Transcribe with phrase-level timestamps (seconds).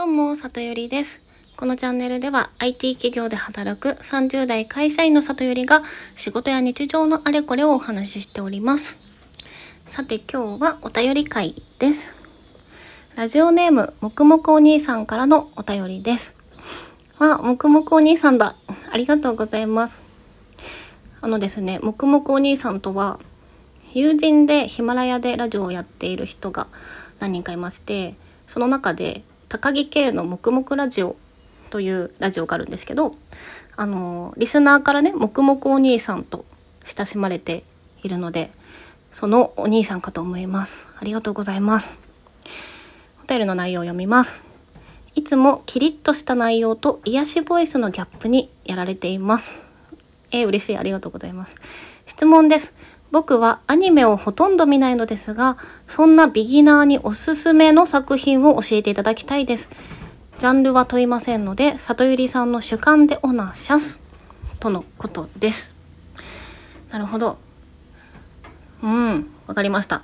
[0.00, 1.20] どうも、里よりです。
[1.58, 5.82] このチャンネルでは IT 企業で働く30代会社員の里よりが
[6.16, 8.96] 仕事や日常のあれこれをお話ししております。
[9.84, 12.14] さて今日はお便り会です。
[13.14, 16.34] ラジオネームもくもくお兄さんからのお便りです。
[17.18, 18.56] あ、もくもくお兄さんだ。
[18.90, 20.02] ありがとうございます。
[21.20, 23.20] あのですね、もくもくお兄さんとは
[23.92, 26.68] 友人でヒマラヤでラジオをやっている人が
[27.18, 28.14] 何人かいまして
[28.46, 31.16] その中で高木系の「もくもくラジオ」
[31.68, 33.14] というラジオがあるんですけど
[33.76, 36.44] あのリスナーからねもくもくお兄さんと
[36.86, 37.64] 親しまれて
[38.02, 38.50] いるので
[39.12, 40.88] そのお兄さんかと思います。
[40.98, 41.98] ありがとうございます。
[43.24, 44.42] お便りの内容を読みます。
[45.16, 49.64] いつもキリッとした内容と癒しボイスのギャップにやられています。
[50.30, 50.76] えー、嬉しい。
[50.76, 51.56] ありがとうございます。
[52.06, 52.72] 質問です。
[53.10, 55.56] 僕はアニメをほとんど見ないのですが
[55.88, 59.70] そんなビギナーにおすすめの作品を教えていただきたいです。
[60.38, 64.00] ジャンルは問いませんので里ゆりさんの主観でオナシャス
[64.58, 65.74] とのことです。
[66.90, 67.36] なるほど。
[68.82, 70.02] うんわかりました。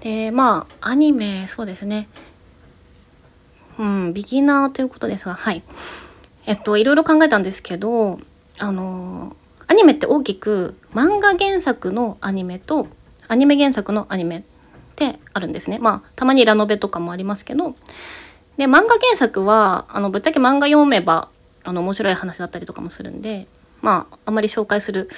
[0.00, 2.08] でまあアニメそうですね。
[3.78, 5.62] うんビギナーということですがはい。
[6.46, 8.18] えっといろいろ考えたんですけど
[8.58, 9.34] あの
[9.68, 12.88] アニメって大きく漫画原作のアニメと
[13.28, 14.42] アニメ原作のアニメっ
[14.96, 15.78] てあるんですね。
[15.78, 17.76] まあたまにラノベとかもありますけど
[18.56, 21.28] で漫画原作はあのぶっちゃけ漫画読めば
[21.62, 23.46] あの面白い話だったりとかもするんで
[23.82, 25.08] まああまり紹介する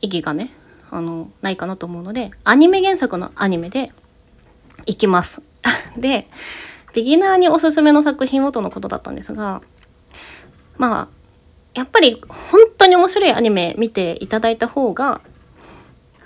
[0.00, 0.52] 意義がね
[0.90, 3.92] あのないかなと思うのでアニメ原作のアニメで
[4.86, 5.42] いきます。
[5.96, 6.28] で
[6.92, 9.62] ビギナーにおすすめの作品をとのことだったんですが
[10.76, 11.23] まあ
[11.74, 15.20] やっぱり本当に面白いアニメ見ていただいた方が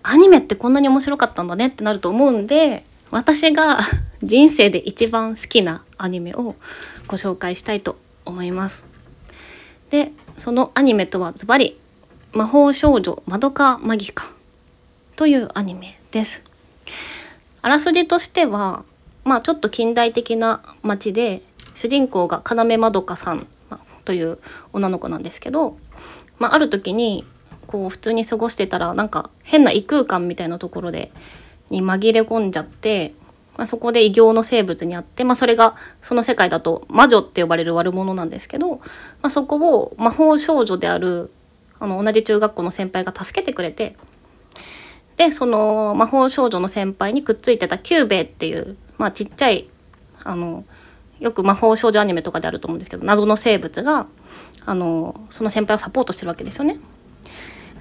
[0.03, 3.79] アニメってこんなに面白かったんだねってなると思うんで私が
[4.23, 6.57] 人生で一番好きなアニメを
[7.07, 8.85] ご紹介したいと思います。
[9.91, 11.79] でそのアニメとはズバリ
[12.33, 14.31] 「魔法少女まどかマギカ」
[15.17, 16.43] というアニメです。
[17.63, 18.85] あらすじとしては
[19.25, 21.43] まあちょっと近代的な街で
[21.75, 23.47] 主人公が要まどかさん
[24.09, 24.39] という
[24.73, 25.77] 女の子なんですけど、
[26.39, 27.27] まあ、ある時に
[27.67, 31.13] こう普通に過ごしてたらなんか変な異空間みたいなところで
[31.69, 33.13] に紛れ込んじゃって、
[33.59, 38.85] まあ、そこで異形の生物にあって、まあ、それがその世界だと魔女って呼ばれる悪者なんですけど、ま
[39.25, 41.31] あ、そこを魔法少女である
[41.79, 43.95] あの同じ中学校の先輩が助けてくれて
[45.19, 49.69] でその魔法少女の先輩にくっついてたキューベっていう、まあ、ちっちゃい
[50.25, 50.65] あの
[51.21, 54.07] よく魔法少女アニメとかであると思うんですけど謎の生物が
[54.65, 56.79] あのその先輩をサポートしてるわけですよね。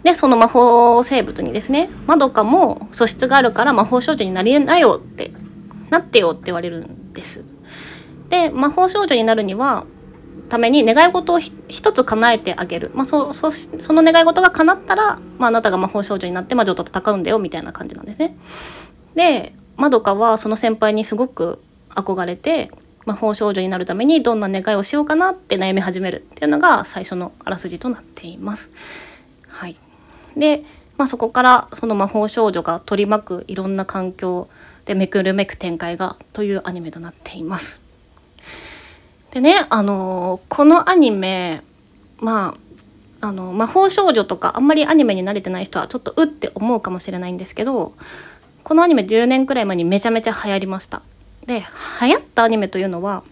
[0.04, 5.32] でその魔法生物にですねまどかも素質があるから魔法少女になりなよって
[5.90, 7.44] なってよって言われるんです。
[8.30, 9.86] で魔法少女になるには
[10.50, 18.36] ために願い事を一つ叶えてあげる、まあ、そそその願い事が叶ったら、まあ、あなたが魔法少女になって魔女と戦うんだよみたいな感じなんですね。
[19.16, 22.72] でまどかはその先輩にすごく憧れて
[23.08, 28.70] 魔法少女になるためにどんな願いをしようかなって悩み始めるっていうのが最初のあらすじとなっています。
[29.48, 29.78] はい、
[30.36, 30.66] で、
[30.98, 34.50] まあ、そこからその魔法少女が取り巻くいろんな環境
[34.84, 37.80] でめくるめく展開がというアニメとなっています。
[39.32, 41.62] でねあのこのアニメ
[42.18, 42.56] ま
[43.22, 47.94] ああの魔法少女とかあんまりアニメに慣れてない人はちょっとうって思うかもしれないんですけど
[48.66, 51.02] このアニメ10年くらい前にめちゃめちゃ流行りました。
[51.48, 51.66] で
[52.02, 53.24] 流行ったアニメというのは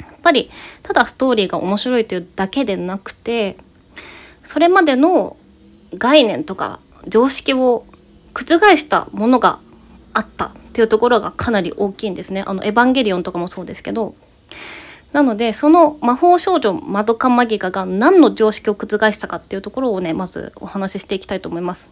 [0.00, 0.50] やっぱり
[0.82, 3.56] ただストーリーが面白いというだけでなくて
[4.42, 5.36] それまでの
[5.96, 7.84] 概念とか常識を
[8.34, 9.60] 覆したものが
[10.12, 12.42] あったっていうところがかなり大きいんですね。
[12.46, 14.14] あのエヴァンゲリオンとかもそうですけど
[15.12, 21.90] なのでその魔法少女マドカマギカが何の常識を覆したかっていうところをねまずお話ししていきたいと思います。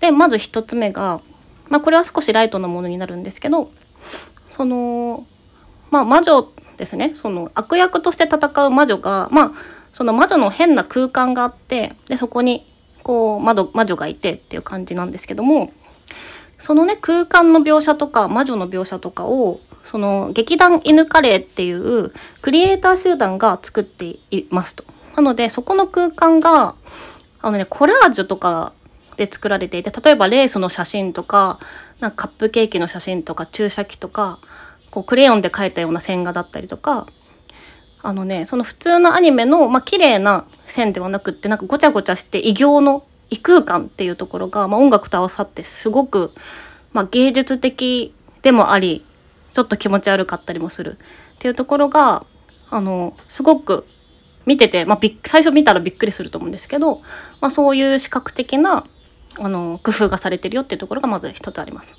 [0.00, 1.20] でまず一つ目が、
[1.68, 3.70] まあ、これは少しライトなものになるんですけど
[4.52, 5.26] その
[5.90, 9.52] まあ魔女ですねその悪役として戦う魔女がまあ
[9.92, 12.66] その魔女の変な空間があってでそこに
[13.02, 15.72] こう魔女魔女がいてっていう感じなんですけども
[16.58, 24.84] そのね空間の描写とか魔女の描写とかをその劇団犬カレーっていうクリエイター集団が作っていますと。
[25.16, 26.74] なのでそこの空間が
[27.40, 28.72] あのねコラージュとか
[29.16, 31.58] で作られていて例えばレースの写真とか
[32.02, 34.40] なんかカップケーキの写真とか注射器とか
[34.90, 37.06] こうクレヨンで描いたような線画だったりとか
[38.02, 46.32] あのねその普通のアニメのまあ綺麗な線ではなくってなんかごちゃごちゃして異形の異空間っていうところが、まあ、音楽と合わさってすごく、
[46.92, 48.12] まあ、芸術的
[48.42, 49.06] でもあり
[49.52, 50.98] ちょっと気持ち悪かったりもする。
[51.36, 52.24] っていうところが
[52.70, 53.86] あのすごく
[54.44, 57.00] 見てて、まあ、最初見たらびっくりすると思うんですけど、
[57.40, 58.84] まあ、そういう視覚的な
[59.38, 61.98] あの工夫がされてるよっていうところがまず一つあります。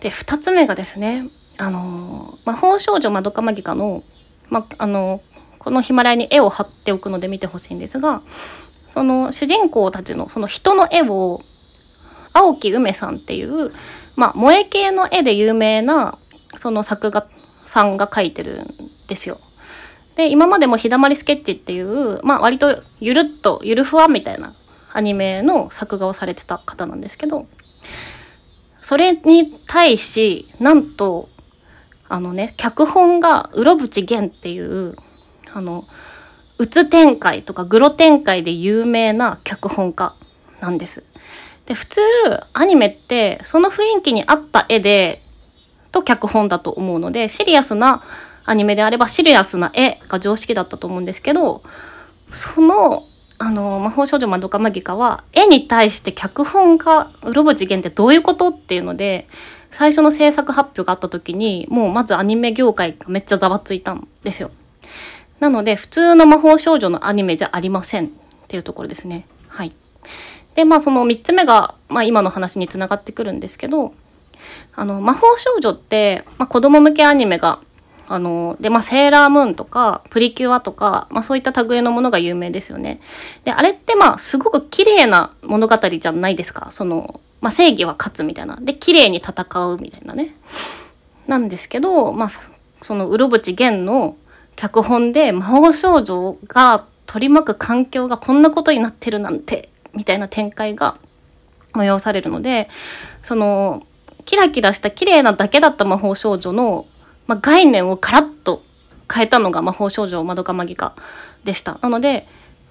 [0.00, 4.02] で2つ目がですねあの魔法少女まどかマギカの,、
[4.48, 5.20] まあの
[5.58, 8.22] このヒマラヤに絵を貼っておくので見てほしいんですが
[8.86, 11.40] その主人公たちのその人の絵を
[12.32, 13.72] 青木梅さんっていう、
[14.16, 16.18] まあ、萌え系の絵で有名な
[16.56, 17.26] その作画
[17.66, 18.66] さんが描いてるん
[19.08, 19.40] ですよ。
[20.16, 24.54] で今までも「ひだまりスケッチ」っていう、まあ、割とゆるっとゆるふわみたいな
[24.94, 27.46] アニメの作画をされてた方なんですけど
[28.80, 31.28] それに対しなんと
[32.08, 34.94] あのね脚本がうろぶち源っていう
[35.52, 35.84] あの
[36.58, 40.14] うつ展開とかグロ展開で有名な脚本家
[40.60, 41.02] なんです。
[41.66, 42.00] で普通
[42.52, 45.20] アニメってその雰囲気に合った絵で
[45.90, 48.02] と脚本だと思うのでシリアスな
[48.44, 51.62] アニメであればシリアスな絵が常識だったと思うんですけど
[52.30, 53.04] その
[53.38, 59.26] あの魔法少女まどかマギカは絵に対して脚本がうろぶち源ってどういうことっていうので
[59.70, 64.50] 最初の制作発表があった時にもうまずアニメ業界がめっちゃざわついたんですよ。
[65.40, 68.08] なので普通の魔法少女のアニメじゃありませんっ
[68.46, 69.26] ていうところですね。
[69.48, 69.72] はい。
[70.54, 73.92] でまあその3つ目が、まあ、今の話につながってくるんですけど
[74.76, 77.60] あの魔法少女って、まあ、子供向けアニメが
[78.06, 83.00] あのでまあセーラームーンとかプリキュアとか、まあ、そういった類のものが有名ですよね。
[83.44, 90.34] であれってまあすごく綺麗な物語じゃないですかその、まあ、正義は勝つみたいなで綺麗に戦うみたいなね。
[91.26, 92.30] なんですけどまあ
[92.82, 94.16] そのうろぶち源の
[94.56, 100.96] 脚本で魔法少女が取り巻く環境がこんなことになってるなんてみたいな展開が
[101.72, 102.68] 催されるので
[103.22, 103.86] その
[104.24, 106.86] キラキラした綺麗なだけだった魔法少女の
[107.26, 108.62] まあ、概念をカラッと
[109.12, 110.94] 変えたのが魔法少女まどかマギカ
[111.44, 111.78] でした。
[111.82, 112.26] なので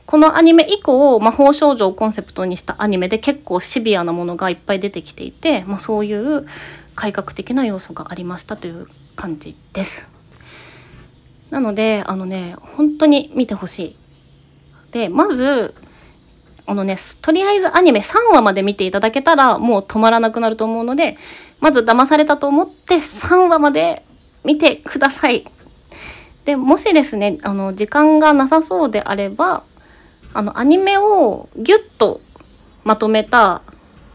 [0.06, 6.46] このアニメ以降魔法少女をコンセプトにしたアニメで結構シビアなものがいっぱい出てきていて、まあ、そういう
[6.96, 10.10] 改革的な要素がありましたという感じです。
[11.50, 13.96] なのであのね本当に見てほしい。
[14.92, 15.74] でまず
[16.66, 21.18] あのねとりあえずアニメ3話まで見ていただけたらもう止まらなくなると思うので
[21.60, 24.04] まず騙されたと思って3話まで
[24.44, 25.46] 見てください。
[26.46, 29.64] でもしですねあの時間がなさそうであれば
[30.34, 32.20] あのアニメをギュッと
[32.84, 33.62] まとめた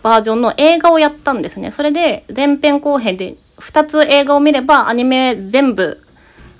[0.02, 1.70] バージョンの映画をやったんですね。
[1.70, 6.02] それで前編後編で2つ映画を見ればアニメ全部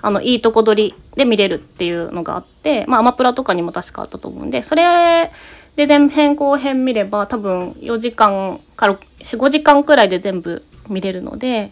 [0.01, 5.31] あのいいとこ取りで見れるっていうのがあってまあアマプラとかにも確かあったと思うんでそれ
[5.75, 11.71] で前編後編見れば多分4時間から45時間くらいで全部見れるので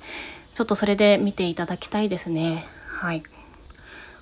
[0.58, 2.66] ちょっとそれで見ていただきたいですね。
[2.88, 3.22] はい。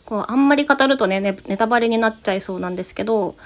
[0.04, 3.38] こうあんまり語るとねネタバレになっちゃいそうなんですけど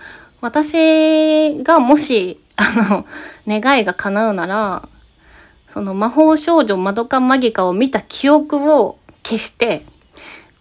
[0.41, 3.05] 私がもしあ
[3.45, 4.89] の願いが叶うなら
[5.67, 9.85] その魔法少女マドカマギカを見た記憶を消して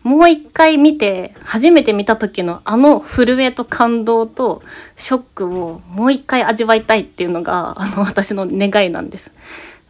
[0.02, 4.62] もう一回見て初めて見た時のあの震えと感動と
[4.96, 9.32] ショックをもう一回味わいたいっていうのがあの私の願いなんです。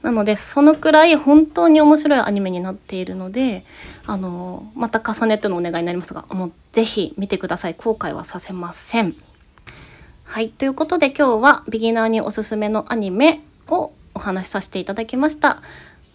[0.02, 3.64] なのでそのくらい本当に面白いアニメになっているので
[4.06, 9.14] あのまた重ねてのお願いになりますがもうぜひ見てください後悔はさせません。
[10.24, 15.62] はいということで今日はビギナーにおすすめのアニメをお話しさせていただきました。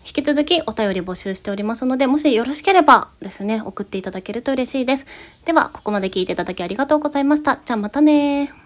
[0.06, 5.08] 引き続きお便り募集しておりますのでもしよろしければですね送っていただけると嬉しいです。
[5.46, 7.60] ではここまで聞いていただきありがとうございました。
[7.66, 8.63] じゃあまたね